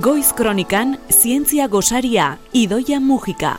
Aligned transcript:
Goiz 0.00 0.32
Kronikan 0.32 0.96
Zientzia 1.10 1.66
Gosaria 1.68 2.38
Idoia 2.54 3.00
Mujika. 3.00 3.58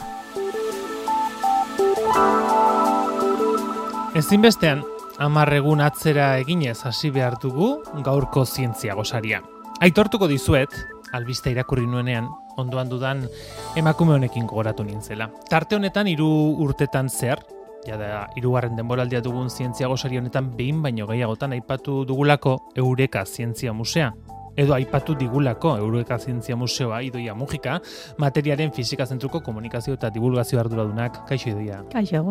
Ezinbestean, 4.18 4.82
amarregun 5.22 5.84
atzera 5.86 6.32
eginez 6.42 6.80
hasi 6.90 7.12
behar 7.14 7.38
dugu 7.44 7.84
gaurko 8.02 8.48
zientzia 8.48 8.96
gosaria. 8.98 9.44
Aitortuko 9.86 10.26
dizuet, 10.32 10.74
albiste 11.14 11.54
irakurri 11.54 11.86
nuenean, 11.86 12.32
ondoan 12.58 12.90
dudan 12.90 13.28
emakume 13.78 14.18
honekin 14.18 14.50
gogoratu 14.50 14.88
nintzela. 14.88 15.30
Tarte 15.50 15.78
honetan 15.78 16.10
hiru 16.10 16.32
urtetan 16.66 17.10
zer, 17.10 17.46
ja 17.86 18.02
da, 18.02 18.26
irugarren 18.36 18.82
denboraldia 18.82 19.22
dugun 19.22 19.54
zientzia 19.54 19.94
gosari 19.94 20.18
honetan 20.18 20.56
behin 20.58 20.82
baino 20.82 21.06
gehiagotan 21.06 21.54
aipatu 21.54 22.02
dugulako 22.02 22.64
Eureka 22.74 23.28
Zientzia 23.30 23.74
Musea. 23.74 24.14
Edo 24.56 24.74
aipatu 24.76 25.16
digulako 25.16 25.78
Eureka 25.78 26.18
Zientzia 26.20 26.56
Museoa 26.56 27.02
idoia 27.04 27.36
mugika, 27.36 27.80
materiaren 28.18 28.72
fizika 28.76 29.06
zentruko 29.06 29.40
komunikazio 29.42 29.96
eta 29.96 30.10
divulgazio 30.12 30.60
arduradunak, 30.60 31.22
kaixo 31.30 31.50
idoia. 31.54 31.84
Kaixo, 31.92 32.24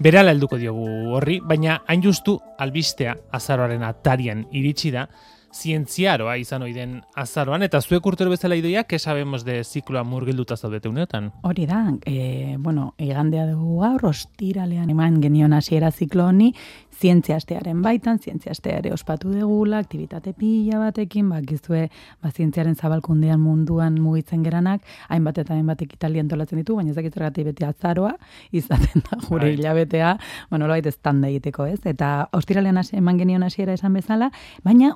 Berala 0.00 0.32
helduko 0.32 0.58
diogu 0.58 0.88
horri, 1.14 1.40
baina 1.44 1.82
hain 1.86 2.02
justu 2.02 2.38
albistea 2.58 3.14
azaroaren 3.32 3.84
atarian 3.84 4.46
iritsi 4.52 4.90
da, 4.94 5.08
zientziaroa 5.54 6.36
izan 6.40 6.64
oiden 6.66 6.96
azaroan, 7.14 7.62
eta 7.62 7.80
zuek 7.80 8.06
urtero 8.06 8.32
bezala 8.32 8.56
idoia, 8.58 8.84
ke 8.84 8.98
sabemos 8.98 9.44
de 9.46 9.60
zikloa 9.64 10.02
murgilduta 10.04 10.56
zaudete 10.56 10.90
uneotan? 10.90 11.30
Hori 11.42 11.66
da, 11.70 11.84
e, 12.06 12.56
bueno, 12.58 12.94
igandea 12.98 13.46
dugu 13.50 13.80
gaur, 13.84 14.06
ostiralean 14.10 14.90
eman 14.90 15.20
genion 15.22 15.54
hasiera 15.54 15.92
ziklo 15.92 16.26
honi, 16.26 16.52
zientziastearen 16.94 17.82
baitan, 17.82 18.18
zientziasteare 18.18 18.92
ospatu 18.94 19.30
degula, 19.34 19.80
aktivitate 19.82 20.32
pila 20.38 20.78
batekin, 20.82 21.28
bakizue, 21.32 21.88
ba, 22.22 22.30
zientziaren 22.30 22.76
zabalkundean 22.76 23.40
munduan 23.40 23.98
mugitzen 24.00 24.44
geranak, 24.46 24.82
hainbat 25.08 25.40
eta 25.42 25.54
hainbat 25.56 25.82
ekitaldi 25.86 26.22
antolatzen 26.22 26.60
ditu, 26.60 26.78
baina 26.78 26.92
ez 26.92 26.98
dakit 26.98 27.14
zergatik 27.14 27.50
beti 27.50 27.66
azaroa, 27.66 28.14
izaten 28.52 29.04
da 29.08 29.18
gure 29.28 29.52
hilabetea, 29.54 30.14
bueno, 30.50 30.68
loait 30.70 30.86
ez 30.86 30.98
egiteko, 31.04 31.66
ez? 31.66 31.80
Eta 31.84 32.28
ostiralean 32.32 32.80
eman 32.92 33.18
genion 33.18 33.42
hasiera 33.42 33.74
esan 33.74 33.94
bezala, 33.94 34.30
baina 34.64 34.92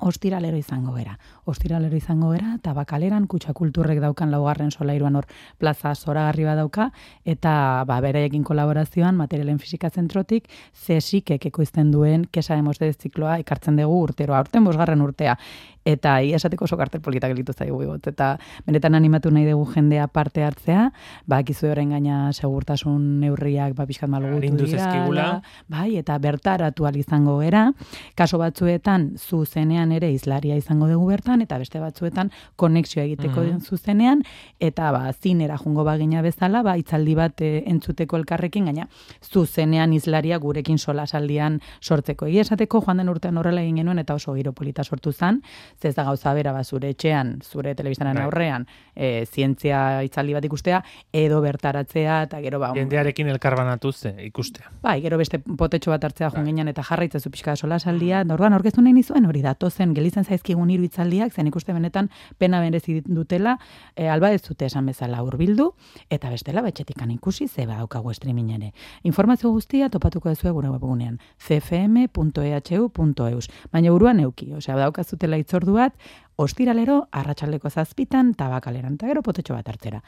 ostiralero 0.49 0.57
izango 0.57 0.93
gera. 0.95 1.17
Ostiralero 1.45 1.95
izango 1.95 2.31
gera, 2.33 2.55
eta 2.57 2.73
bakaleran 2.73 3.27
kutsa 3.27 3.53
kulturrek 3.53 3.99
daukan 4.01 4.31
laugarren 4.31 4.71
solairuan 4.71 5.15
hor 5.15 5.25
plaza 5.57 5.93
zoragarri 5.95 6.43
dauka, 6.43 6.91
eta 7.25 7.83
ba, 7.85 7.99
bereekin 8.01 8.43
kolaborazioan 8.43 9.15
materialen 9.15 9.59
fisika 9.59 9.89
zentrotik, 9.89 10.49
zesikek 10.73 11.45
ekoizten 11.45 11.91
duen 11.91 12.25
kesa 12.31 12.55
de 12.55 12.93
zikloa 12.93 13.39
ekartzen 13.39 13.75
dugu 13.75 14.01
urtero, 14.03 14.35
aurten 14.35 14.63
bosgarren 14.63 15.01
urtea. 15.01 15.37
Eta 15.85 16.19
ia 16.21 16.35
esateko 16.35 16.65
oso 16.65 16.77
kartel 16.77 17.01
politak 17.01 17.31
gelitu 17.31 17.53
zaigu 17.53 17.79
bigotz. 17.79 18.07
Eta 18.11 18.37
benetan 18.65 18.95
animatu 18.95 19.31
nahi 19.31 19.45
dugu 19.47 19.65
jendea 19.73 20.07
parte 20.07 20.43
hartzea, 20.43 20.91
ba, 21.25 21.39
ekizu 21.39 21.69
horren 21.71 21.89
gaina 21.95 22.33
segurtasun 22.33 23.19
neurriak 23.21 23.73
ba, 23.77 23.87
pixkat 23.87 24.09
malgutu 24.09 24.65
dira. 24.65 25.41
Bai, 25.67 25.97
eta 25.97 26.17
bertaratu 26.19 26.85
izango 26.99 27.39
gera. 27.39 27.71
Kaso 28.15 28.37
batzuetan 28.37 29.13
zuzenean 29.17 29.91
ere 29.91 30.11
izlaria 30.39 30.55
izango 30.57 30.87
dugu 30.87 31.07
bertan, 31.07 31.41
eta 31.41 31.57
beste 31.59 31.79
batzuetan 31.79 32.31
konexioa 32.55 33.03
egiteko 33.05 33.41
Mhm. 33.41 33.49
den 33.49 33.61
zuzenean, 33.61 34.23
eta 34.59 34.91
ba, 34.91 35.11
zinera 35.13 35.57
jungo 35.57 35.83
bagina 35.83 36.21
bezala, 36.21 36.61
ba, 36.63 36.77
itzaldi 36.77 37.15
bat 37.15 37.41
e, 37.41 37.63
entzuteko 37.67 38.17
elkarrekin, 38.17 38.65
gaina 38.65 38.87
zuzenean 39.23 39.93
izlaria 39.93 40.37
gurekin 40.37 40.77
solasaldian 40.77 41.59
sortzeko. 41.81 42.25
Egia 42.27 42.41
esateko 42.41 42.81
joan 42.85 42.97
den 42.97 43.09
urtean 43.09 43.37
horrela 43.37 43.61
egin 43.61 43.75
genuen 43.77 43.99
eta 43.99 44.13
oso 44.15 44.33
giro 44.33 44.53
polita 44.53 44.83
sortu 44.83 45.11
zan, 45.11 45.41
ze 45.81 45.89
ez 45.89 45.95
da 45.95 46.03
gauza 46.03 46.33
bera 46.33 46.51
ba, 46.53 46.63
zure 46.63 46.89
etxean, 46.89 47.39
zure 47.43 47.75
telebistaren 47.75 48.15
Bai. 48.15 48.23
aurrean, 48.23 48.67
e, 48.95 49.25
zientzia 49.25 50.03
itzaldi 50.03 50.33
bat 50.33 50.45
ikustea, 50.45 50.83
edo 51.13 51.41
bertaratzea, 51.41 52.23
eta 52.23 52.41
gero 52.41 52.59
ba, 52.59 52.73
Jendearekin 52.73 53.27
elkarbanatu 53.27 53.91
ze 53.91 54.15
ikustea. 54.25 54.71
Bai, 54.81 55.01
gero 55.01 55.17
beste 55.17 55.39
potetxo 55.39 55.91
bat 55.91 56.03
hartzea 56.03 56.29
joan 56.31 56.45
ginen 56.45 56.67
eta 56.67 56.83
jarraitzezu 56.83 57.29
pixka 57.29 57.55
solasaldia. 57.55 58.23
Da 58.23 58.33
orduan 58.33 58.53
aurkeztu 58.53 58.81
nahi 58.81 58.93
nizuen 58.93 59.25
hori 59.25 59.41
datozen 59.41 59.93
gelitzen 59.93 60.23
zaizkigun 60.29 60.69
hiru 60.69 60.83
hitzaldiak, 60.87 61.33
zen 61.33 61.47
ikuste 61.49 61.73
benetan 61.73 62.09
pena 62.37 62.61
berezi 62.63 63.01
dutela, 63.05 63.57
e, 63.95 64.07
alba 64.09 64.31
ez 64.33 64.41
dute 64.45 64.65
esan 64.69 64.85
bezala 64.89 65.21
hurbildu 65.25 65.73
eta 66.09 66.29
bestela 66.29 66.61
betxetikan 66.65 67.11
ikusi 67.11 67.47
ze 67.47 67.65
badaukagu 67.65 68.13
streaming 68.13 68.51
ere. 68.55 68.73
Informazio 69.03 69.51
guztia 69.51 69.89
topatuko 69.89 70.29
duzu 70.29 70.53
gure 70.53 70.69
webgunean 70.69 71.19
cfm.ehu.eus. 71.47 73.45
Baina 73.71 73.91
buruan 73.91 74.19
euki, 74.19 74.53
osea 74.53 74.75
daukazutela 74.77 75.37
itzordu 75.37 75.73
bat, 75.73 75.93
ostiralero 76.39 77.01
arratsaldeko 77.11 77.69
zazpitan 77.69 78.31
tabakaleran, 78.39 78.95
eta 78.95 79.09
gero 79.09 79.21
potetxo 79.25 79.55
bat 79.57 79.67
hartzera. 79.67 79.99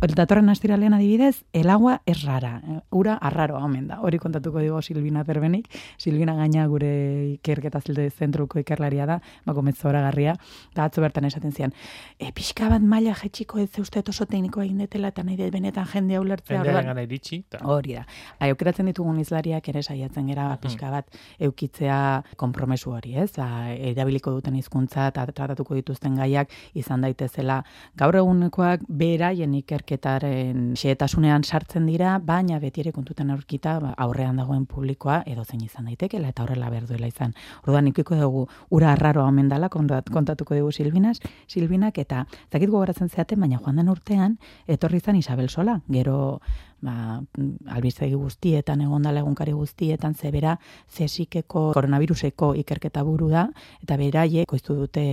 Datorren 0.00 0.48
astiralean 0.52 0.94
adibidez, 0.94 1.44
el 1.52 1.70
agua 1.70 2.00
es 2.06 2.22
rara, 2.22 2.60
eh, 2.62 2.78
ura 2.90 3.16
arraroa 3.16 3.64
omen 3.64 3.88
da. 3.88 4.00
Hori 4.00 4.18
kontatuko 4.18 4.60
digo 4.62 4.80
Silvina 4.82 5.24
Perbenik, 5.24 5.66
Silvina 5.98 6.34
gaina 6.38 6.66
gure 6.70 6.92
ikerketa 7.34 7.80
zilde 7.80 8.08
zentruko 8.10 8.60
ikerlaria 8.60 9.06
da, 9.06 9.20
bako 9.46 9.64
garria, 9.90 10.36
eta 10.72 10.84
atzo 10.84 11.00
bertan 11.00 11.24
esaten 11.24 11.52
zian, 11.52 11.72
e, 12.18 12.30
pixka 12.32 12.68
bat 12.68 12.82
maila 12.82 13.14
jetxiko 13.14 13.58
ez 13.58 13.78
uste 13.78 14.02
oso 14.06 14.26
teknikoa 14.26 14.64
egin 14.64 14.78
detela, 14.78 15.08
eta 15.08 15.22
nahi 15.22 15.36
dut 15.36 15.50
benetan 15.52 15.86
jendea 15.86 16.20
ulertzea. 16.20 16.56
Jendearen 16.58 16.76
orduan- 16.84 16.94
gana 16.94 17.02
iritsi. 17.02 17.44
Hori 17.62 17.94
da. 17.94 18.06
Bai, 18.38 18.50
aukeratzen 18.50 18.86
ditugun 18.86 19.18
izlariak 19.18 19.68
ere 19.68 19.82
saiatzen 19.82 20.26
gera 20.28 20.48
ba, 20.48 20.56
pixka 20.56 20.90
bat 20.90 21.10
eukitzea 21.40 22.24
konpromesu 22.36 22.92
hori, 22.92 23.16
ez? 23.16 23.32
Ba, 23.36 23.72
erabiliko 23.74 24.30
duten 24.30 24.54
hizkuntza 24.54 25.08
eta 25.08 25.26
tratatuko 25.26 25.79
dituzten 25.80 26.16
gaiak 26.20 26.52
izan 26.74 27.02
daitezela 27.04 27.60
gaur 27.98 28.16
egunekoak 28.20 28.84
beraien 28.88 29.54
ikerketaren 29.58 30.74
xehetasunean 30.78 31.44
sartzen 31.44 31.86
dira, 31.88 32.18
baina 32.18 32.60
beti 32.62 32.84
ere 32.84 32.92
kontutan 32.92 33.30
aurkita 33.34 33.78
ba, 33.80 33.94
aurrean 33.98 34.40
dagoen 34.40 34.66
publikoa 34.70 35.22
edo 35.26 35.44
zein 35.44 35.64
izan 35.64 35.90
daitekela 35.90 36.30
eta 36.30 36.44
horrela 36.44 36.70
behar 36.70 36.86
duela 36.88 37.10
izan. 37.10 37.34
Orduan 37.66 37.90
ikiko 37.90 38.16
dugu 38.20 38.46
ura 38.70 38.92
arraroa 38.94 39.28
omen 39.28 39.48
dela 39.48 39.68
kontat- 39.68 40.10
kontatuko 40.12 40.54
dugu 40.54 40.72
Silbinas, 40.72 41.20
Silbinak 41.48 41.98
eta 41.98 42.26
zakit 42.52 42.70
gogoratzen 42.70 43.08
zeaten, 43.08 43.40
baina 43.40 43.58
joan 43.58 43.76
den 43.80 43.88
urtean 43.88 44.38
etorri 44.66 45.00
izan 45.02 45.16
Isabel 45.16 45.48
Sola, 45.48 45.80
gero 45.88 46.40
ba, 46.82 47.20
albizegi 47.68 48.14
guztietan, 48.14 48.80
egondala 48.86 49.20
egunkari 49.24 49.52
guztietan, 49.56 50.14
zebera 50.14 50.58
zesikeko 50.88 51.70
koronaviruseko 51.76 52.54
ikerketa 52.62 53.04
buru 53.04 53.28
da, 53.32 53.48
eta 53.82 54.00
beraie 54.00 54.46
koiztu 54.48 54.78
dute 54.84 55.06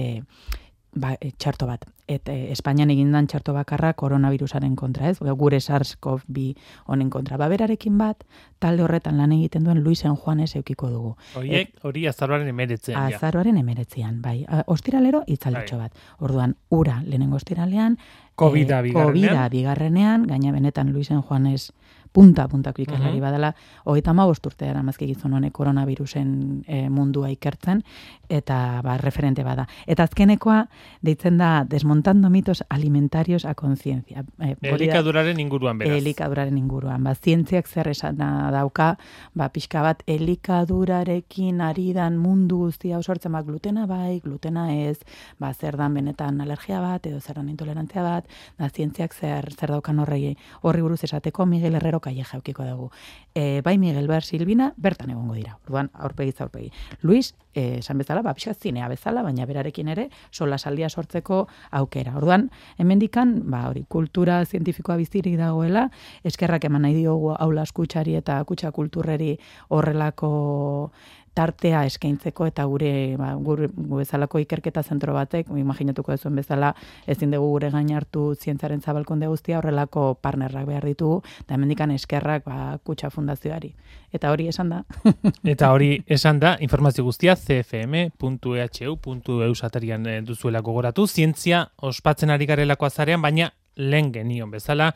ba, 0.98 1.14
e, 1.22 1.32
txarto 1.38 1.68
bat. 1.68 1.86
Et, 2.08 2.24
e, 2.32 2.52
Espainian 2.54 2.90
egindan 2.92 3.28
txarto 3.28 3.54
bakarra 3.54 3.92
koronavirusaren 4.00 4.76
kontra, 4.80 5.10
ez? 5.12 5.18
Gure 5.20 5.60
SARS-CoV-2 5.60 6.46
honen 6.88 7.10
kontra. 7.14 7.38
Ba, 7.38 7.50
berarekin 7.52 7.98
bat, 8.00 8.24
talde 8.64 8.86
horretan 8.86 9.20
lan 9.20 9.34
egiten 9.36 9.68
duen 9.68 9.84
Luisen 9.84 10.16
Juanes 10.16 10.54
eukiko 10.56 10.90
dugu. 10.90 11.16
Horiek, 11.36 11.74
hori 11.84 12.08
azaroaren 12.08 12.48
emeretzean. 12.48 13.14
Azaroaren 13.14 13.58
emeretzian, 13.60 14.22
bai. 14.22 14.40
Ostiralero 14.66 15.24
itzalditxo 15.28 15.82
bat. 15.82 16.08
Orduan, 16.20 16.56
ura 16.70 17.02
lehenengo 17.06 17.36
ostiralean, 17.38 18.00
Covida 18.38 18.80
eh, 18.80 18.84
bigarrenean. 18.84 19.34
Covida 19.34 19.50
bigarrenean, 19.50 20.28
gaina 20.30 20.52
benetan 20.54 20.94
Luisen 20.94 21.24
Juanes 21.26 21.72
punta 22.18 22.48
puntako 22.50 22.82
ikerlari 22.82 23.20
Mhm. 23.20 23.22
badala, 23.22 23.52
hogeita 23.86 24.10
hamabost 24.10 24.46
urte 24.50 24.66
dara 24.66 24.82
gizon 24.98 25.34
honek 25.34 25.54
koronavirusen 25.54 26.64
eh, 26.68 26.90
mundua 26.90 27.30
ikertzen, 27.30 27.84
eta 28.28 28.82
ba, 28.84 28.98
referente 28.98 29.44
bada. 29.44 29.68
Eta 29.86 30.04
azkenekoa, 30.04 30.68
deitzen 31.02 31.38
da, 31.38 31.64
desmontando 31.64 32.30
mitos 32.32 32.64
alimentarios 32.70 33.46
a 33.46 33.54
conciencia. 33.54 34.24
Da- 34.38 34.56
Elikaduraren 34.62 35.40
inguruan 35.40 35.78
beraz. 35.78 35.98
Elikaduraren 36.02 36.58
inguruan. 36.58 37.04
Ba, 37.04 37.14
zientziak 37.14 37.68
zer 37.68 37.88
esan 37.90 38.18
dauka, 38.18 38.98
ba, 39.36 39.50
pixka 39.50 39.82
bat, 39.84 40.02
elikadurarekin 40.08 41.62
ari 41.62 41.94
dan 41.94 42.18
mundu 42.18 42.58
guztia 42.66 42.98
osortzen, 42.98 43.32
ba, 43.32 43.44
glutena 43.44 43.86
bai, 43.86 44.20
glutena 44.24 44.74
ez, 44.74 44.98
ba, 45.40 45.54
zer 45.54 45.78
dan 45.78 45.94
benetan 45.94 46.42
alergia 46.42 46.82
bat, 46.82 47.06
edo 47.06 47.20
zer 47.22 47.36
dan 47.36 47.50
intolerantzia 47.50 48.02
bat, 48.04 48.26
da, 48.58 48.70
zientziak 48.70 49.14
zer, 49.14 49.52
zer 49.54 49.70
daukan 49.70 50.00
horri, 50.00 50.36
horri 50.64 50.82
buruz 50.82 51.04
esateko 51.04 51.46
Miguel 51.46 51.76
Herrero 51.76 52.00
kaie 52.08 52.24
jaukiko 52.24 52.66
dugu. 52.68 52.90
E, 53.36 53.62
bai 53.66 53.78
Miguel 53.78 54.08
Ber 54.08 54.24
Silvina, 54.24 54.72
bertan 54.78 55.12
egongo 55.14 55.36
dira. 55.38 55.58
Orduan, 55.66 55.92
aurpegi 55.94 56.34
aurpegi. 56.40 56.72
Luis, 57.02 57.36
eh, 57.54 57.80
esan 57.80 57.98
bezala, 58.02 58.24
ba, 58.24 58.34
pixka 58.38 58.54
zinea 58.54 58.88
bezala, 58.88 59.24
baina 59.26 59.46
berarekin 59.46 59.92
ere, 59.94 60.08
sola 60.32 60.58
saldia 60.58 60.90
sortzeko 60.90 61.46
aukera. 61.72 62.16
Orduan, 62.18 62.50
hemendikan, 62.78 63.42
ba, 63.52 63.68
hori, 63.70 63.86
kultura 63.90 64.44
zientifikoa 64.46 64.98
bizirik 64.98 65.38
dagoela, 65.38 65.90
eskerrak 66.24 66.66
eman 66.70 66.88
nahi 66.88 66.98
diogu 67.02 67.34
aula 67.38 67.66
kutxari 67.74 68.16
eta 68.16 68.40
kutxa 68.48 68.72
kulturreri 68.72 69.36
horrelako 69.70 70.92
tartea 71.38 71.84
eskaintzeko 71.86 72.48
eta 72.50 72.66
gure 72.70 72.92
ba, 73.20 73.32
gure 73.44 73.68
bezalako 73.70 74.40
ikerketa 74.42 74.82
zentro 74.84 75.14
batek, 75.14 75.52
imaginatuko 75.62 76.16
duzuen 76.16 76.40
bezala, 76.40 76.74
ezin 77.06 77.36
dugu 77.36 77.52
gure 77.54 77.70
gain 77.74 77.92
hartu 77.96 78.24
zientzaren 78.36 78.82
zabalkonde 78.82 79.30
guztia 79.30 79.60
horrelako 79.60 80.08
partnerrak 80.22 80.66
behar 80.70 80.88
ditugu, 80.90 81.22
eta 81.46 81.58
hemendikan 81.58 81.94
eskerrak 81.94 82.48
ba, 82.48 82.80
kutsa 82.84 83.12
fundazioari. 83.14 83.74
Eta 84.14 84.32
hori 84.34 84.48
esan 84.50 84.74
da. 84.74 84.82
eta 85.54 85.72
hori 85.76 85.92
esan 86.18 86.42
da, 86.42 86.56
informazio 86.64 87.06
guztia 87.06 87.38
cfm.ehu.eu 87.38 89.54
satarian 89.56 90.08
eh, 90.08 90.22
duzuela 90.26 90.62
gogoratu, 90.66 91.08
zientzia 91.08 91.68
ospatzen 91.78 92.34
ari 92.34 92.50
garelako 92.50 92.90
azarean, 92.90 93.22
baina 93.22 93.52
lehen 93.78 94.12
genion 94.12 94.52
bezala, 94.52 94.92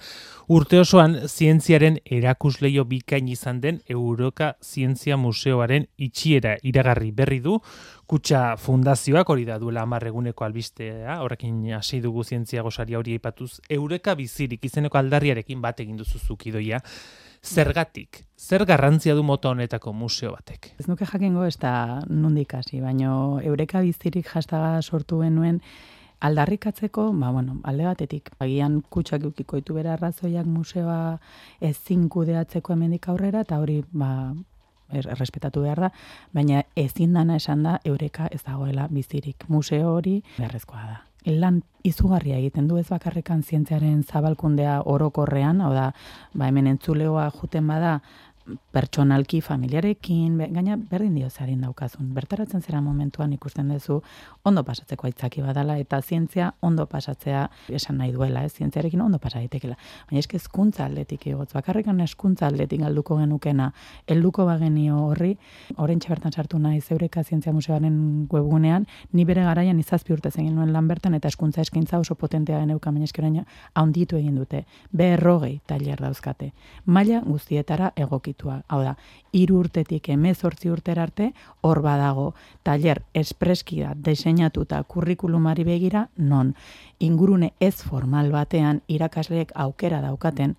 urte 0.52 0.82
osoan 0.82 1.16
zientziaren 1.28 2.00
erakusleio 2.06 2.86
bikain 2.90 3.30
izan 3.32 3.62
den 3.62 3.82
Euroka 3.88 4.56
Zientzia 4.62 5.18
Museoaren 5.18 5.88
itxiera 5.98 6.58
iragarri 6.68 7.12
berri 7.16 7.40
du, 7.40 7.60
kutsa 8.12 8.58
fundazioak 8.60 9.30
hori 9.30 9.46
da 9.48 9.58
duela 9.62 9.86
amarreguneko 9.88 10.44
albistea, 10.44 11.22
horrekin 11.24 11.64
hasi 11.78 12.02
dugu 12.04 12.26
zientzia 12.26 12.62
gosaria 12.66 13.00
hori 13.00 13.16
aipatuz, 13.16 13.62
Eureka 13.70 14.16
bizirik 14.20 14.66
izeneko 14.68 15.00
aldarriarekin 15.00 15.62
bat 15.62 15.80
egin 15.80 15.96
duzu 16.02 16.20
zukidoia, 16.20 16.82
zergatik, 17.42 18.26
zer 18.38 18.66
garrantzia 18.66 19.16
du 19.16 19.24
mota 19.24 19.50
honetako 19.50 19.94
museo 19.94 20.34
batek? 20.36 20.74
Ez 20.80 20.88
nuke 20.90 21.08
jakingo 21.10 21.46
ez 21.48 21.58
da 21.62 22.02
nundik 22.10 22.54
hasi, 22.54 22.82
baino 22.82 23.40
Eureka 23.42 23.82
bizirik 23.82 24.28
jastaga 24.30 24.82
sortu 24.82 25.22
genuen, 25.24 25.62
aldarrikatzeko, 26.22 27.10
ba, 27.18 27.32
bueno, 27.32 27.58
alde 27.64 27.86
batetik, 27.90 28.30
agian 28.40 28.82
kutsak 28.94 29.26
ukiko 29.32 29.60
ditu 29.60 29.76
bera 29.78 29.96
arrazoiak 29.98 30.46
museoa 30.46 31.18
ezin 31.62 32.08
kudeatzeko 32.10 32.74
hemendik 32.74 33.08
aurrera, 33.10 33.42
eta 33.48 33.60
hori, 33.60 33.82
ba, 33.92 34.12
errespetatu 34.92 35.64
behar 35.66 35.88
da, 35.88 35.92
baina 36.36 36.64
ezin 36.76 37.14
dana 37.18 37.38
esan 37.42 37.64
da, 37.64 37.78
eureka 37.86 38.28
ez 38.32 38.42
dagoela 38.44 38.88
bizirik. 38.92 39.48
Museo 39.50 39.96
hori 39.96 40.20
beharrezkoa 40.38 40.84
da. 40.90 41.00
Lan 41.22 41.60
izugarria 41.86 42.40
egiten 42.40 42.68
du 42.68 42.80
ez 42.82 42.88
bakarrekan 42.90 43.44
zientziaren 43.44 44.02
zabalkundea 44.04 44.80
orokorrean, 44.90 45.62
hau 45.62 45.74
da, 45.74 45.92
ba, 46.34 46.48
hemen 46.48 46.70
entzuleoa 46.74 47.30
juten 47.38 47.68
bada, 47.70 48.00
pertsonalki 48.72 49.42
familiarekin, 49.42 50.38
gaina 50.54 50.78
berdin 50.78 51.16
dio 51.16 51.30
zearin 51.30 51.62
daukazun. 51.62 52.14
Bertaratzen 52.16 52.62
zera 52.62 52.82
momentuan 52.82 53.34
ikusten 53.34 53.70
duzu 53.70 54.02
ondo 54.44 54.64
pasatzeko 54.64 55.08
aitzaki 55.08 55.42
badala 55.42 55.78
eta 55.78 56.02
zientzia 56.02 56.54
ondo 56.62 56.86
pasatzea 56.90 57.44
esan 57.70 57.98
nahi 57.98 58.12
duela, 58.12 58.44
ez 58.44 58.54
zientziarekin 58.54 59.02
ondo 59.02 59.20
pasa 59.20 59.40
daitekela. 59.40 59.78
Baina 60.10 60.20
eske 60.20 60.38
hezkuntza 60.38 60.86
aldetik 60.86 61.28
egotz, 61.28 61.52
bakarrekan 61.54 62.00
hezkuntza 62.02 62.48
aldetik 62.48 62.82
galduko 62.82 63.18
genukena, 63.20 63.72
helduko 64.08 64.46
bagenio 64.46 64.98
horri, 65.08 65.36
oraintxe 65.78 66.10
bertan 66.10 66.32
sartu 66.32 66.60
nahi 66.60 66.82
zeureka 66.82 67.24
zientzia 67.24 67.54
museoaren 67.54 68.28
webgunean, 68.32 68.88
ni 69.14 69.26
bere 69.26 69.44
garaian 69.46 69.80
izazpi 69.80 70.14
urte 70.14 70.32
zen 70.32 70.50
nuen 70.56 70.74
lan 70.74 70.88
bertan 70.88 71.14
eta 71.14 71.30
hezkuntza 71.30 71.62
eskaintza 71.62 72.00
oso 72.00 72.16
potentea 72.16 72.60
geneuka 72.60 72.92
baina 72.92 73.06
eskeraina 73.06 73.46
handitu 73.76 74.18
egin 74.18 74.36
dute. 74.36 74.66
Berrogei 74.92 75.60
tailer 75.68 76.02
dauzkate. 76.02 76.52
Maila 76.86 77.22
guztietara 77.26 77.92
egoki 77.96 78.31
egokitua. 78.32 78.64
Hau 78.68 78.82
da, 78.84 78.96
iru 79.34 79.60
urtetik 79.60 80.10
emezortzi 80.10 80.70
urtera 80.70 81.04
arte, 81.04 81.34
hor 81.62 81.82
badago, 81.82 82.34
taller 82.64 83.04
espreski 83.14 83.82
da, 83.82 83.94
deseinatuta 83.96 84.84
kurrikulumari 84.84 85.64
begira, 85.64 86.10
non 86.18 86.56
ingurune 87.00 87.54
ez 87.60 87.82
formal 87.82 88.32
batean 88.32 88.82
irakasleek 88.88 89.52
aukera 89.56 90.02
daukaten, 90.02 90.56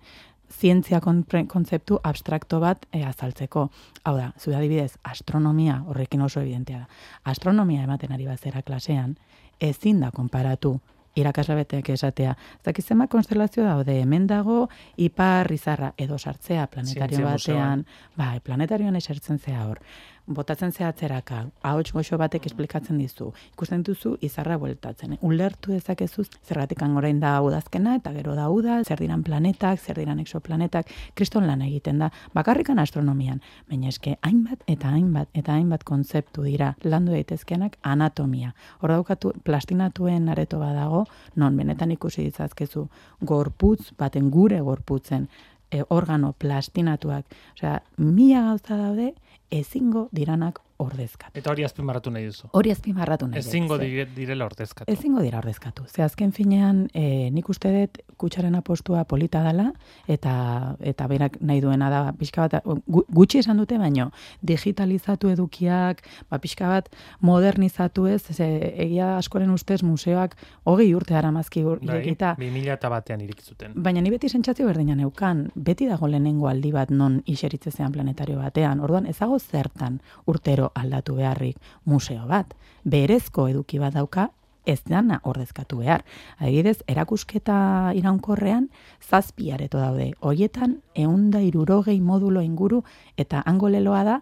zientzia 0.49 0.99
kontzeptu 1.01 1.99
abstrakto 2.03 2.59
bat 2.59 2.85
e, 2.91 3.03
azaltzeko. 3.03 3.69
Hau 4.03 4.17
da, 4.17 4.33
zu 4.37 4.53
adibidez, 4.53 4.97
astronomia, 5.03 5.83
horrekin 5.87 6.21
oso 6.21 6.41
evidentea 6.41 6.79
da, 6.79 6.87
astronomia 7.23 7.83
ematen 7.83 8.11
ari 8.11 8.25
bazera 8.25 8.61
klasean, 8.61 9.17
ezin 9.59 9.99
da 9.99 10.11
konparatu 10.11 10.79
irakasle 11.15 11.55
betek 11.55 11.89
esatea. 11.93 12.35
Zaki 12.65 12.81
zema 12.81 13.07
konstelazio 13.07 13.65
daude, 13.65 13.99
hemen 14.01 14.27
dago 14.27 14.67
ipar 14.97 15.51
izarra 15.51 15.93
edo 15.97 16.17
sartzea 16.17 16.67
planetario 16.67 17.25
batean, 17.25 17.85
bai, 18.17 18.39
planetarioan 18.39 18.95
esertzen 18.95 19.39
zea 19.39 19.65
hor 19.67 19.81
botatzen 20.27 20.71
zehatzeraka, 20.71 21.39
ahots 21.67 21.91
goxo 21.91 22.17
batek 22.17 22.45
esplikatzen 22.47 22.97
dizu, 22.97 23.31
ikusten 23.51 23.83
duzu 23.83 24.13
izarra 24.23 24.57
bueltatzen. 24.57 25.17
Ulertu 25.21 25.73
dezakezu 25.73 26.23
zergatik 26.47 26.81
orain 26.83 27.19
da 27.19 27.41
udazkena 27.41 27.95
eta 27.99 28.13
gero 28.13 28.35
da 28.35 28.49
uda, 28.49 28.81
zer 28.83 28.99
diran 28.99 29.23
planetak, 29.23 29.79
zer 29.79 29.97
diran 29.99 30.19
exoplanetak, 30.19 30.87
kriston 31.13 31.47
lan 31.47 31.61
egiten 31.61 31.99
da, 31.99 32.09
bakarrikan 32.33 32.79
astronomian, 32.79 33.41
baina 33.69 33.89
eske 33.89 34.17
hainbat 34.21 34.63
eta 34.67 34.89
hainbat 34.89 35.29
eta 35.33 35.53
hainbat 35.53 35.83
kontzeptu 35.83 36.43
dira 36.43 36.73
landu 36.83 37.11
daitezkenak 37.11 37.77
anatomia. 37.81 38.53
Hor 38.81 38.95
daukatu 38.95 39.33
plastinatuen 39.43 40.29
areto 40.29 40.59
badago, 40.59 41.05
non 41.35 41.57
benetan 41.57 41.91
ikusi 41.91 42.23
ditzazkezu 42.23 42.87
gorputz 43.21 43.91
baten 43.97 44.29
gure 44.31 44.61
gorputzen 44.61 45.27
e, 45.73 45.83
organo 45.89 46.33
plastinatuak, 46.37 47.25
osea, 47.55 47.81
mila 47.97 48.43
gauza 48.49 48.77
daude 48.77 49.13
ezingo 49.53 50.07
diranak 50.11 50.61
ordezkatu. 50.81 51.37
Eta 51.39 51.51
hori 51.51 51.63
azpimarratu 51.63 52.11
nahi 52.11 52.25
duzu. 52.29 52.49
Hori 52.57 52.71
azpimarratu 52.73 53.27
nahi. 53.27 53.39
Ezingo 53.39 53.77
dire, 53.77 54.05
direla 54.15 54.45
ordezkatu. 54.45 54.91
Ezingo 54.91 55.21
dira 55.21 55.39
ordezkatu. 55.39 55.85
Ze 55.87 56.03
azken 56.03 56.31
finean, 56.31 56.87
e, 56.93 57.29
nik 57.31 57.49
uste 57.49 57.71
dut 57.73 57.99
kutsaren 58.17 58.55
apostua 58.55 59.03
polita 59.09 59.43
dela, 59.43 59.71
eta 60.07 60.33
eta 60.79 61.07
berak 61.07 61.37
nahi 61.41 61.61
duena 61.61 61.89
da, 61.89 62.01
pixka 62.17 62.47
bat, 62.47 62.65
gutxi 62.87 63.39
esan 63.43 63.57
dute, 63.61 63.77
baino, 63.77 64.09
digitalizatu 64.41 65.29
edukiak, 65.33 66.03
ba, 66.29 66.39
pixka 66.43 66.69
bat, 66.69 66.89
modernizatu 67.21 68.07
ez, 68.07 68.21
ze, 68.33 68.47
egia 68.85 69.17
askoren 69.17 69.51
ustez 69.53 69.81
museoak, 69.83 70.35
hogei 70.69 70.89
urte 70.95 71.17
aramazki 71.19 71.63
irekita. 71.63 72.35
Bai, 72.39 72.49
bi 72.53 72.67
eta 72.73 72.89
batean 72.89 73.21
irikizuten. 73.21 73.73
Baina 73.83 74.01
ni 74.01 74.11
beti 74.13 74.29
sentsazio 74.29 74.67
berdinan 74.69 74.99
eukan, 75.03 75.47
beti 75.55 75.87
dago 75.89 76.07
lehenengo 76.07 76.47
aldi 76.49 76.71
bat 76.71 76.91
non 76.91 77.21
iseritze 77.25 77.71
zean 77.71 77.91
planetario 77.91 78.39
batean, 78.39 78.79
orduan 78.83 79.05
ezago 79.09 79.39
zertan 79.39 79.99
urtero 80.25 80.62
aldatu 80.75 81.15
beharrik 81.15 81.57
museo 81.85 82.27
bat. 82.27 82.53
Berezko 82.83 83.47
eduki 83.47 83.79
bat 83.79 83.93
dauka, 83.93 84.29
ez 84.65 84.79
dana 84.87 85.19
ordezkatu 85.23 85.81
behar. 85.83 86.03
Adibidez, 86.39 86.79
erakusketa 86.87 87.57
iraunkorrean, 87.97 88.69
zazpi 89.01 89.51
areto 89.51 89.81
daude. 89.81 90.13
Hoietan, 90.21 90.79
eunda 90.95 91.41
irurogei 91.43 91.99
modulo 92.01 92.41
inguru, 92.41 92.83
eta 93.17 93.43
angoleloa 93.45 94.03
da, 94.07 94.17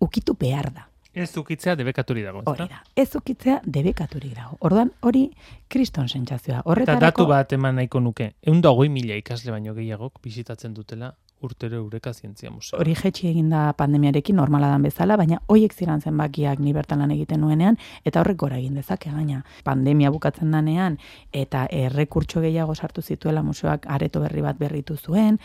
ukitu 0.00 0.36
behar 0.38 0.72
da. 0.74 0.88
Ez 1.16 1.30
ukitzea 1.40 1.72
debekaturi 1.80 2.22
dago. 2.26 2.42
Hori 2.44 2.66
da, 2.68 2.82
ez 2.94 3.08
ukitzea 3.16 3.62
debekaturi 3.64 4.34
dago. 4.36 4.58
Ordan 4.68 4.90
hori 5.00 5.30
kriston 5.72 6.10
sentsazioa. 6.12 6.60
Horretarako... 6.66 6.98
Eta 6.98 7.06
datu 7.06 7.26
bat 7.30 7.54
eman 7.56 7.78
nahiko 7.80 8.02
nuke. 8.04 8.34
Eunda 8.44 8.68
hogei 8.68 8.90
mila 8.92 9.16
ikasle 9.16 9.54
baino 9.54 9.72
gehiagok 9.78 10.20
bizitatzen 10.22 10.74
dutela 10.76 11.14
urtero 11.40 11.76
eureka 11.76 12.12
zientzia 12.14 12.50
museo. 12.50 12.78
Hori 12.80 12.94
jetxi 12.96 13.28
eginda 13.28 13.72
pandemiarekin 13.76 14.36
normala 14.36 14.68
dan 14.72 14.82
bezala, 14.82 15.16
baina 15.16 15.40
hoiek 15.52 15.74
ziren 15.74 16.00
zenbakiak 16.00 16.58
ni 16.58 16.72
bertan 16.72 16.98
lan 16.98 17.10
egiten 17.12 17.40
nuenean 17.40 17.76
eta 18.04 18.20
horrek 18.20 18.38
gora 18.40 18.58
egin 18.58 18.74
dezake 18.74 19.10
gaina. 19.12 19.42
Pandemia 19.64 20.10
bukatzen 20.10 20.50
danean 20.50 20.98
eta 21.32 21.66
errekurtso 21.70 22.40
gehiago 22.40 22.74
sartu 22.74 23.02
zituela 23.02 23.42
museoak 23.42 23.86
areto 23.86 24.20
berri 24.20 24.42
bat 24.42 24.58
berritu 24.58 24.96
zuen, 24.96 25.38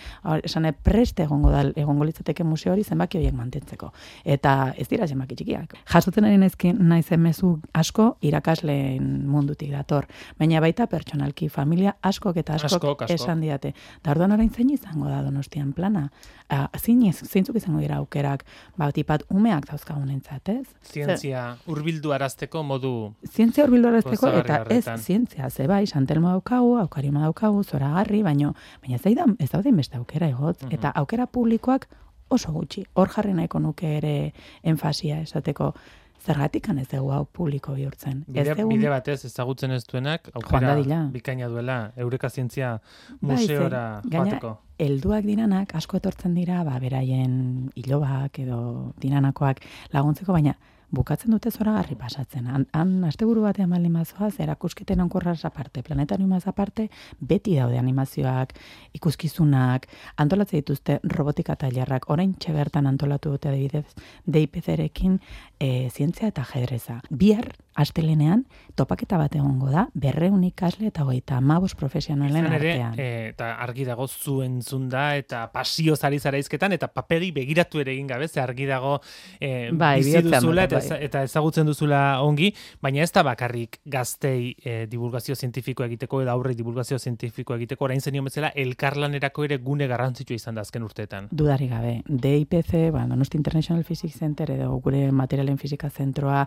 esan 0.44 0.70
preste 0.84 1.24
egongo 1.24 1.52
dal 1.52 1.74
egongo 1.76 2.06
litzateke 2.08 2.44
museo 2.44 2.72
hori 2.74 2.84
zenbaki 2.84 3.18
horiek 3.18 3.36
mantentzeko. 3.36 3.92
Eta 4.24 4.74
ez 4.78 4.88
dira 4.88 5.08
zenbaki 5.08 5.36
txikiak. 5.36 5.76
Jasotzen 5.92 6.26
ari 6.26 6.38
naizki 6.38 6.74
naiz 6.74 7.10
mezu 7.18 7.60
asko 7.74 8.16
irakasleen 8.22 9.28
mundutik 9.28 9.72
dator, 9.72 10.08
baina 10.40 10.62
baita 10.62 10.88
pertsonalki 10.88 11.50
familia 11.50 11.96
askok 12.02 12.38
eta 12.38 12.56
askok 12.56 13.06
esan 13.10 13.42
diate. 13.42 13.74
Da 14.04 14.12
orduan 14.16 14.32
orain 14.32 14.50
zein 14.50 14.70
izango 14.70 15.10
da 15.10 15.22
Donostian 15.26 15.74
plana. 15.82 16.08
A, 16.52 16.68
zinez, 16.78 17.16
zeintzuk 17.26 17.58
izango 17.58 17.80
dira 17.82 17.98
aukerak, 18.02 18.44
ba, 18.80 18.90
tipat 18.96 19.24
umeak 19.32 19.70
dauzkagun 19.70 20.10
entzat, 20.14 20.52
ez? 20.52 20.66
Zientzia 20.92 21.46
urbildu 21.72 22.14
arazteko 22.16 22.64
modu... 22.68 22.94
Zientzia 23.30 23.66
urbildu 23.68 23.90
arazteko, 23.92 24.34
eta 24.42 24.62
ez 24.74 24.84
zientzia, 25.00 25.50
ze 25.50 25.68
bai, 25.72 25.86
santelmo 25.88 26.36
daukagu, 26.36 26.76
aukarima 26.84 27.24
daukagu, 27.26 27.64
zora 27.64 27.94
garri, 27.96 28.22
baino, 28.28 28.54
baina 28.84 29.00
ez 29.00 29.16
da, 29.16 29.28
ez 29.40 29.50
da 29.54 29.64
beste 29.72 29.98
aukera 29.98 30.30
egot, 30.30 30.62
mhm. 30.66 30.76
eta 30.76 30.94
aukera 31.02 31.28
publikoak 31.28 31.88
oso 32.32 32.52
gutxi. 32.56 32.86
Hor 32.96 33.12
jarri 33.12 33.34
nahiko 33.36 33.60
nuke 33.60 33.98
ere 33.98 34.16
enfasia 34.64 35.22
esateko, 35.24 35.74
zergatik 36.22 36.68
ez 36.70 36.88
dugu 36.88 37.12
hau 37.12 37.26
publiko 37.26 37.74
bihurtzen. 37.74 38.24
Bide, 38.28 38.52
ez 38.52 38.68
bide 38.68 38.90
batez 38.90 39.26
ezagutzen 39.26 39.72
ez 39.72 39.84
duenak, 39.86 40.30
aukera 40.34 40.76
bikaina 41.12 41.48
duela, 41.48 41.92
eureka 41.98 42.30
zientzia 42.30 42.80
bai, 43.22 43.36
museora 43.36 44.02
bai, 44.04 44.12
joateko. 44.12 44.58
Elduak 44.82 45.26
diranak, 45.26 45.76
asko 45.76 45.98
etortzen 45.98 46.34
dira, 46.34 46.64
ba, 46.64 46.80
beraien 46.80 47.72
hilobak 47.76 48.40
edo 48.40 48.94
dinanakoak 49.02 49.62
laguntzeko, 49.94 50.34
baina 50.34 50.56
bukatzen 50.92 51.32
dute 51.32 51.52
zora 51.52 51.74
garri 51.78 51.96
pasatzen. 51.96 52.48
Han, 52.52 52.66
han 52.76 52.92
asteburu 53.08 53.46
batean 53.46 53.72
baldin 53.72 53.94
mazoaz, 53.96 54.34
erakusketen 54.44 55.02
onkorraz 55.04 55.40
aparte, 55.48 55.84
planetariumaz 55.88 56.44
aparte, 56.52 56.90
beti 57.20 57.56
daude 57.58 57.80
animazioak, 57.80 58.54
ikuskizunak, 58.98 59.88
antolatzen 60.22 60.62
dituzte 60.62 61.00
robotika 61.16 61.56
tailerrak, 61.56 62.10
orain 62.12 62.36
txebertan 62.36 62.90
antolatu 62.92 63.36
dute 63.36 63.52
adibidez, 63.52 63.88
DIPC-rekin 64.28 65.20
e, 65.60 65.90
zientzia 65.90 66.32
eta 66.32 66.46
jedreza. 66.54 67.00
Bihar, 67.10 67.54
astelenean, 67.76 68.44
topaketa 68.76 69.18
bat 69.20 69.36
egongo 69.36 69.70
da, 69.72 69.86
berreun 69.94 70.44
ikasle 70.44 70.90
eta 70.92 71.06
hogeita 71.06 71.38
amabos 71.40 71.74
profesionalen 71.80 72.48
artean. 72.50 72.98
E, 73.00 73.32
eta 73.32 73.54
argi 73.64 73.86
dago 73.88 74.08
zuen 74.08 74.60
zunda 74.62 75.16
eta 75.20 75.46
pasio 75.54 75.96
zari 75.96 76.20
zaraizketan, 76.20 76.76
eta 76.76 76.90
paperi 76.92 77.32
begiratu 77.36 77.80
ere 77.80 77.94
egin 77.96 78.10
gabe, 78.12 78.28
ze 78.28 78.42
argi 78.44 78.68
dago 78.68 78.98
e, 79.40 79.72
bai, 79.72 80.00
bizi 80.02 80.22
duzula 80.26 80.66
eta, 80.68 80.82
bai. 80.84 81.00
eta 81.08 81.24
ezagutzen 81.28 81.70
duzula 81.70 82.22
ongi, 82.26 82.52
baina 82.82 83.04
ez 83.06 83.12
da 83.12 83.24
bakarrik 83.24 83.80
gaztei 83.86 84.56
e, 84.64 84.86
divulgazio 84.92 85.36
zientifiko 85.36 85.88
egiteko, 85.88 86.22
edo 86.26 86.32
aurre 86.36 86.56
divulgazio 86.56 87.00
zientifiko 87.00 87.56
egiteko, 87.56 87.88
orain 87.88 88.02
zenio 88.02 88.24
bezala, 88.28 88.52
elkarlanerako 88.56 89.48
ere 89.48 89.58
gune 89.64 89.88
garrantzitsua 89.88 90.36
izan 90.36 90.60
da 90.60 90.66
azken 90.66 90.84
urteetan. 90.84 91.32
Dudari 91.32 91.70
gabe, 91.72 91.96
DIPC, 92.08 92.92
ba, 92.92 93.06
Donosti 93.08 93.40
International 93.40 93.84
Physics 93.88 94.20
Center, 94.20 94.52
edo 94.52 94.76
gure 94.84 95.08
materialen 95.16 95.58
fizika 95.62 95.90
zentroa, 95.90 96.46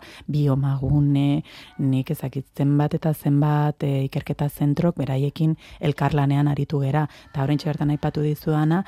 biomagune, 1.15 1.43
nik 1.77 2.11
ezakitzen 2.11 2.77
bat 2.77 2.93
eta 2.93 3.13
zenbat 3.13 3.83
e, 3.83 4.05
ikerketa 4.05 4.49
zentrok, 4.49 4.95
beraiekin 4.97 5.55
elkarlanean 5.79 6.47
aritu 6.47 6.79
gera, 6.81 7.07
eta 7.29 7.43
horrein 7.43 7.59
bertan 7.63 7.91
aipatu 7.91 8.21
dizuana, 8.21 8.83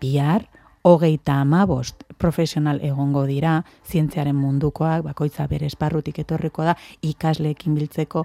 bihar, 0.00 0.46
hogeita 0.82 1.40
amabost 1.40 2.04
profesional 2.18 2.80
egongo 2.82 3.26
dira, 3.26 3.64
zientziaren 3.84 4.36
mundukoak, 4.36 5.02
bakoitza 5.02 5.46
bere 5.48 5.66
esparrutik 5.66 6.18
etorriko 6.18 6.62
da, 6.62 6.76
ikasleekin 7.02 7.74
biltzeko 7.74 8.24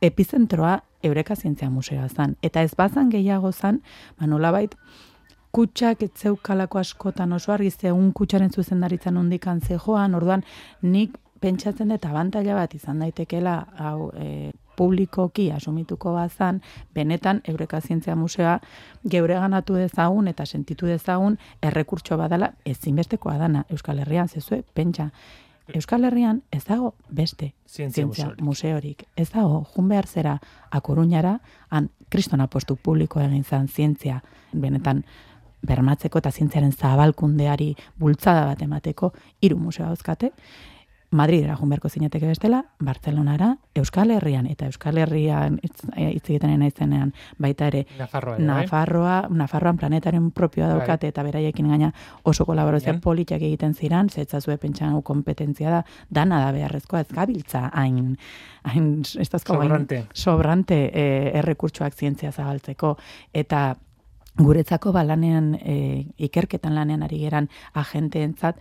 epizentroa 0.00 0.82
Eureka 1.02 1.34
Zientzia 1.34 1.70
Museoa 1.70 2.08
zan. 2.08 2.36
Eta 2.42 2.62
ez 2.62 2.74
bazan 2.76 3.08
gehiago 3.10 3.52
zan, 3.52 3.80
ba 4.18 4.52
bait, 4.52 4.76
kutsak 5.52 6.02
etzeukalako 6.02 6.78
askotan 6.78 7.32
oso 7.32 7.52
argi 7.52 7.70
zeun 7.70 8.12
kutsaren 8.12 8.50
zuzendaritzan 8.50 9.16
ondikan 9.16 9.60
zejoan, 9.60 10.14
orduan 10.14 10.44
nik 10.82 11.16
pentsatzen 11.42 11.90
dut 11.92 12.04
abantaila 12.06 12.56
bat 12.60 12.74
izan 12.74 13.02
daitekela 13.02 13.56
hau 13.78 14.10
e, 14.14 14.50
publikoki 14.76 15.50
asumituko 15.52 16.14
bazan, 16.14 16.62
benetan 16.94 17.42
Eureka 17.48 17.80
Zientzia 17.80 18.16
Museoa 18.16 18.58
geure 19.14 19.34
ganatu 19.34 19.76
dezagun 19.76 20.28
eta 20.28 20.46
sentitu 20.46 20.88
dezagun 20.88 21.38
errekurtso 21.62 22.16
badala 22.16 22.52
ezinbestekoa 22.64 23.36
dana 23.38 23.64
Euskal 23.70 23.98
Herrian 23.98 24.28
zezue, 24.28 24.62
pentsa. 24.74 25.10
Euskal 25.74 26.04
Herrian 26.04 26.42
ez 26.52 26.64
dago 26.64 26.94
beste 27.08 27.52
zientzia, 27.68 28.32
museorik. 28.40 29.04
Ez 29.16 29.30
dago, 29.30 29.62
jun 29.74 29.88
behar 29.88 30.06
zera 30.06 30.38
akoruñara, 30.70 31.38
han 31.70 31.90
kriston 32.08 32.40
apostu 32.40 32.76
publiko 32.76 33.20
egin 33.20 33.44
zan 33.44 33.68
zientzia, 33.68 34.22
benetan 34.52 35.04
bermatzeko 35.62 36.18
eta 36.18 36.32
zientziaren 36.32 36.72
zabalkundeari 36.72 37.74
bultzada 37.98 38.46
bat 38.50 38.62
emateko 38.62 39.12
hiru 39.40 39.58
museo 39.58 39.86
dauzkate. 39.86 40.32
Madridera 41.12 41.58
joan 41.58 41.68
beharko 41.68 41.90
zineteke 41.92 42.24
bestela, 42.26 42.62
Bartzelonara, 42.80 43.50
Euskal 43.76 44.10
Herrian, 44.14 44.46
eta 44.48 44.64
Euskal 44.70 44.96
Herrian 45.02 45.58
eh, 45.60 46.08
hitz 46.14 46.24
egiten 46.30 46.54
naizenean 46.58 47.12
baita 47.38 47.68
ere 47.68 47.82
Nafarroa, 47.98 48.38
bai? 48.38 48.46
Nafarroa, 48.48 49.16
Nafarroan 49.28 49.76
planetaren 49.76 50.30
propioa 50.32 50.70
bai. 50.70 50.78
daukate 50.78 51.10
eta 51.12 51.24
beraiekin 51.26 51.68
gaina 51.68 51.90
oso 52.24 52.46
kolaborazio 52.48 52.94
politiak 53.04 53.44
egiten 53.44 53.74
ziran, 53.74 54.08
zetza 54.08 54.40
zue 54.40 54.56
pentsan 54.56 54.96
kompetentzia 55.02 55.70
da, 55.70 55.82
dana 56.08 56.40
da 56.46 56.50
beharrezkoa 56.56 57.04
ez 57.04 57.12
gabiltza 57.12 57.66
hain, 57.74 58.16
hain, 58.72 58.88
ez 59.20 59.28
sobrante, 59.44 60.06
sobrante 60.14 60.80
eh, 60.88 61.38
errekurtsoak 61.42 61.92
zientzia 61.92 62.32
zabaltzeko, 62.32 62.96
eta 63.34 63.76
guretzako 64.40 64.96
balanean 64.96 65.58
eh, 65.60 66.08
ikerketan 66.16 66.74
lanean 66.74 67.02
ari 67.04 67.20
geran 67.26 67.50
agenteentzat, 67.74 68.56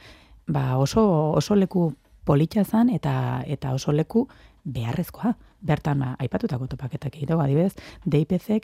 ba 0.52 0.76
oso, 0.78 1.32
oso 1.32 1.56
leku 1.56 1.94
politxa 2.32 2.64
zan 2.64 2.90
eta 2.90 3.44
eta 3.48 3.76
oso 3.76 3.92
leku 3.92 4.28
beharrezkoa. 4.64 5.36
Bertan 5.62 6.00
ba, 6.02 6.16
aipatutako 6.18 6.66
topaketak 6.72 7.20
egiteko 7.20 7.42
adibidez, 7.44 7.76
DIPCek 8.10 8.64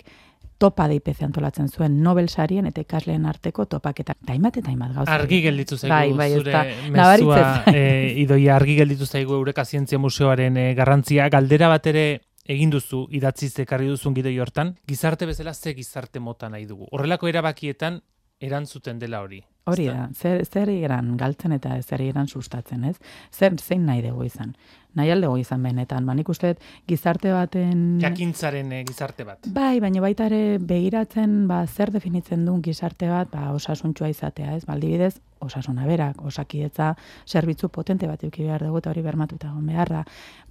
topa 0.57 0.87
DIPC 0.89 1.21
antolatzen 1.27 1.67
zuen 1.69 1.99
Nobel 2.01 2.29
sarien 2.29 2.65
eta 2.65 2.81
ikasleen 2.81 3.27
arteko 3.29 3.67
topaketa. 3.69 4.15
Taimat 4.25 4.57
eta 4.57 4.71
taimat 4.71 4.95
gauza. 4.95 5.13
Argi 5.13 5.41
gelditu 5.43 5.77
zaigu 5.77 6.15
bai, 6.17 6.17
bai, 6.17 6.29
zure 6.39 6.63
mezua, 6.95 7.43
e, 7.69 7.83
idoia 8.23 8.55
argi 8.55 8.79
gelditu 8.79 9.05
zaigu 9.05 9.37
Eureka 9.37 9.65
Zientzia 9.65 9.99
Museoaren 10.01 10.57
e, 10.57 10.71
garrantzia. 10.79 11.29
Galdera 11.33 11.69
bat 11.69 11.91
ere 11.93 12.07
egin 12.47 12.71
duzu 12.73 13.03
idatzi 13.13 13.51
zekarri 13.51 13.91
duzun 13.91 14.15
gidoi 14.17 14.37
hortan, 14.39 14.73
gizarte 14.87 15.27
bezala 15.29 15.53
ze 15.53 15.75
gizarte 15.77 16.19
mota 16.19 16.49
nahi 16.49 16.65
dugu. 16.65 16.87
Horrelako 16.91 17.29
erabakietan 17.29 18.01
erantzuten 18.39 18.97
dela 19.03 19.21
hori. 19.21 19.43
Hori 19.67 19.87
da, 19.91 20.07
zer, 20.15 20.45
zer 20.47 20.69
eran 20.71 21.15
galtzen 21.19 21.51
eta 21.57 21.75
zer 21.81 22.01
eran 22.05 22.27
sustatzen, 22.27 22.85
ez? 22.87 22.95
Zer 23.35 23.57
zein 23.59 23.85
nahi 23.85 24.01
dugu 24.05 24.23
izan? 24.23 24.53
Nahi 24.97 25.11
aldego 25.13 25.35
izan 25.37 25.61
benetan, 25.61 26.07
ba, 26.07 26.15
nik 26.17 26.29
uste 26.31 26.55
gizarte 26.89 27.33
baten... 27.35 27.99
Jakintzaren 28.01 28.71
eh, 28.73 28.83
gizarte 28.87 29.27
bat. 29.27 29.49
Bai, 29.53 29.77
baina 29.83 30.01
baita 30.01 30.25
ere 30.31 30.57
begiratzen, 30.57 31.43
ba, 31.51 31.59
zer 31.67 31.91
definitzen 31.93 32.47
duen 32.47 32.63
gizarte 32.65 33.11
bat, 33.11 33.29
ba, 33.33 33.51
osasuntxua 33.53 34.09
izatea, 34.09 34.55
ez? 34.55 34.63
Baldibidez, 34.65 35.17
osasuna 35.43 35.85
berak, 35.85 36.23
osakidetza, 36.25 36.93
zerbitzu 37.27 37.69
potente 37.69 38.07
bat 38.09 38.23
euki 38.23 38.47
behar 38.47 38.65
dugu 38.65 38.81
eta 38.81 38.89
hori 38.95 39.03
bermatuta 39.05 39.51
egon 39.51 39.67
beharra. 39.69 40.01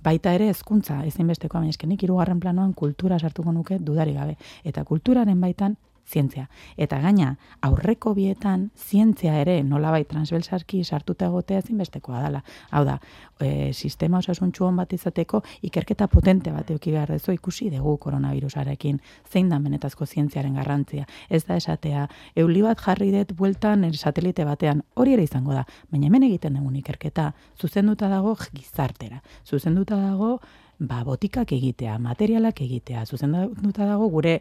Baita 0.04 0.36
ere 0.36 0.52
hezkuntza 0.52 1.00
ezinbesteko, 1.08 1.58
baina 1.58 1.74
eskenik 1.74 2.04
irugarren 2.06 2.38
planoan 2.40 2.76
kultura 2.76 3.18
sartuko 3.18 3.56
nuke 3.56 3.80
dudari 3.80 4.14
gabe. 4.14 4.36
Eta 4.62 4.84
kulturaren 4.84 5.40
baitan 5.40 5.80
zientzia. 6.06 6.48
Eta 6.76 6.98
gaina, 7.02 7.36
aurreko 7.66 8.14
bietan, 8.14 8.70
zientzia 8.76 9.34
ere 9.40 9.62
nolabait 9.64 10.08
transversarki 10.08 10.82
sartuta 10.84 11.26
egotea 11.26 11.62
zinbestekoa 11.62 12.22
dela. 12.22 12.42
Hau 12.70 12.84
da, 12.86 12.98
e, 13.40 13.72
sistema 13.72 14.18
osasuntxu 14.22 14.66
hon 14.66 14.76
bat 14.76 14.92
izateko, 14.92 15.42
ikerketa 15.66 16.08
potente 16.12 16.52
bat 16.54 16.70
euki 16.70 16.92
behar 16.94 17.12
dezu 17.14 17.34
ikusi 17.34 17.70
dugu 17.70 17.96
koronavirusarekin, 18.02 19.00
zein 19.30 19.48
da 19.50 19.58
benetazko 19.58 20.06
zientziaren 20.06 20.54
garrantzia. 20.54 21.06
Ez 21.28 21.44
da 21.46 21.56
esatea, 21.56 22.06
euli 22.36 22.62
bat 22.62 22.80
jarri 22.80 23.10
dut 23.14 23.34
bueltan 23.36 23.84
er, 23.84 23.96
satelite 23.96 24.44
batean, 24.44 24.82
hori 24.94 25.16
ere 25.16 25.26
izango 25.26 25.54
da, 25.56 25.66
baina 25.90 26.06
hemen 26.06 26.28
egiten 26.28 26.54
dugun 26.60 26.76
ikerketa, 26.82 27.32
zuzenduta 27.58 28.08
dago 28.12 28.36
gizartera, 28.52 29.22
zuzenduta 29.44 29.98
dago, 30.00 30.38
ba, 30.78 31.02
botikak 31.04 31.52
egitea, 31.56 31.98
materialak 31.98 32.60
egitea, 32.60 33.04
zuzenduta 33.06 33.86
dago 33.86 34.08
gure 34.12 34.40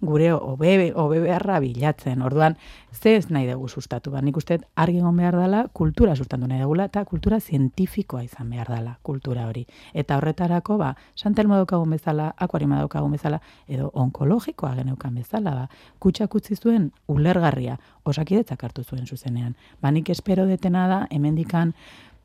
gure 0.00 0.32
obe, 0.32 0.92
obe 0.94 1.20
beharra 1.20 1.58
bilatzen. 1.60 2.22
Orduan, 2.22 2.56
ze 2.92 3.16
ez 3.16 3.30
nahi 3.30 3.48
dugu 3.50 3.68
sustatu, 3.68 4.10
ba, 4.10 4.22
nik 4.22 4.36
uste 4.36 4.60
argi 4.76 4.98
egon 4.98 5.16
behar 5.16 5.36
dela, 5.36 5.64
kultura 5.72 6.14
sustatu 6.16 6.46
nahi 6.46 6.62
dugula, 6.62 6.86
eta 6.86 7.04
kultura 7.04 7.40
zientifikoa 7.40 8.22
izan 8.22 8.50
behar 8.50 8.70
dela, 8.70 8.98
kultura 9.02 9.48
hori. 9.48 9.66
Eta 9.92 10.16
horretarako, 10.18 10.78
ba, 10.78 10.94
santelmo 11.16 11.58
daukagun 11.58 11.90
bezala, 11.96 12.32
akuarima 12.38 12.78
daukagun 12.78 13.16
bezala, 13.18 13.40
edo 13.66 13.90
onkologikoa 13.94 14.74
geneukan 14.78 15.14
bezala, 15.18 15.54
ba, 15.54 15.68
kutsak 15.98 16.34
utzi 16.34 16.56
zuen 16.56 16.92
ulergarria, 17.08 17.78
osakidetzak 18.04 18.62
hartu 18.64 18.84
zuen 18.84 19.06
zuzenean. 19.06 19.56
Ba, 19.82 19.90
nik 19.90 20.10
espero 20.14 20.46
detena 20.46 20.86
da, 20.88 21.06
hemendikan, 21.10 21.74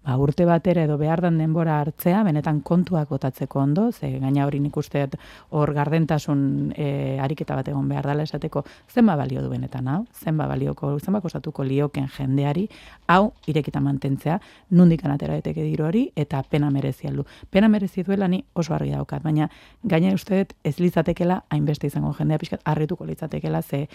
ba, 0.04 0.18
urte 0.18 0.46
batera 0.46 0.84
edo 0.84 0.98
behar 0.98 1.22
den 1.24 1.38
denbora 1.40 1.80
hartzea, 1.82 2.24
benetan 2.28 2.60
kontuak 2.62 3.10
botatzeko 3.10 3.60
ondo, 3.60 3.92
ze 3.92 4.10
gaina 4.20 4.46
hori 4.46 4.60
nik 4.60 4.76
usteet 4.78 5.16
hor 5.52 5.74
gardentasun 5.74 6.74
e, 6.76 7.18
ariketa 7.24 7.56
bat 7.56 7.68
egon 7.72 7.88
behar 7.90 8.08
dela 8.12 8.24
esateko, 8.24 8.66
zenba 8.92 9.16
balio 9.16 9.42
du 9.42 9.50
benetan, 9.50 9.88
hau? 9.88 10.02
Zenba 10.14 10.48
balioko, 10.48 10.98
zenba 11.00 11.22
kosatuko 11.22 11.64
lioken 11.64 12.10
jendeari, 12.18 12.68
hau 13.08 13.34
irekita 13.48 13.82
mantentzea, 13.82 14.40
nundik 14.72 15.06
anatera 15.06 15.38
eteke 15.40 15.64
diru 15.64 15.88
hori, 15.88 16.06
eta 16.16 16.44
pena 16.44 16.70
merezi 16.70 17.08
aldu. 17.08 17.26
Pena 17.50 17.70
merezi 17.70 18.04
duela 18.04 18.28
ni 18.28 18.44
oso 18.54 18.76
argi 18.76 18.92
daukat, 18.92 19.24
baina 19.24 19.50
gaina 19.84 20.14
usteet 20.14 20.54
ez 20.64 20.78
litzatekela 20.80 21.44
hainbeste 21.50 21.88
izango 21.88 22.14
jendea 22.18 22.42
pixkat, 22.42 22.62
harrituko 22.66 23.06
litzatekela, 23.06 23.62
ze, 23.62 23.88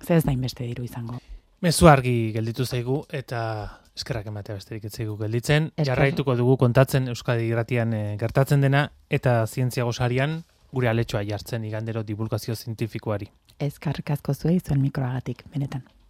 ze 0.00 0.16
ez 0.16 0.24
da 0.24 0.32
hainbeste 0.32 0.64
diru 0.64 0.84
izango. 0.84 1.20
Mezu 1.62 1.86
argi 1.86 2.32
gelditu 2.34 2.64
zaigu 2.66 3.04
eta 3.14 3.81
eskerrak 3.96 4.26
ematea 4.32 4.56
besterik 4.56 4.88
zaigu 4.88 5.16
gelditzen. 5.20 5.70
Jarraituko 5.76 6.36
dugu 6.38 6.56
kontatzen 6.60 7.08
Euskadi 7.12 7.48
Irratian 7.50 7.92
e, 7.92 8.02
gertatzen 8.20 8.64
dena 8.64 8.86
eta 9.10 9.42
zientzia 9.46 9.84
gosarian 9.88 10.42
gure 10.72 10.88
aletxoa 10.88 11.22
jartzen 11.28 11.64
igandero 11.68 12.02
divulgazio 12.02 12.56
zientifikoari. 12.56 13.28
Ezkarrik 13.60 14.14
asko 14.14 14.34
zuei 14.34 14.58
zuen 14.60 14.80
mikroagatik, 14.80 15.44
benetan. 15.52 15.84